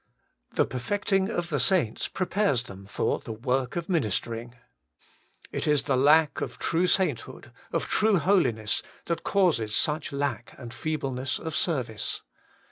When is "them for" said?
2.63-3.19